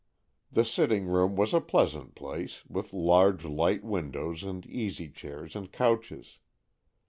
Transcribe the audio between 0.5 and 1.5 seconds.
The sitting room